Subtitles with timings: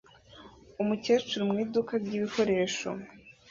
[0.81, 2.89] Umukecuru mu iduka ryibikoresho